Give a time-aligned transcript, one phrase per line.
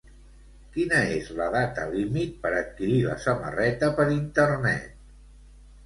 [0.77, 5.03] Quina és la data límit per adquirir la samarreta per internet?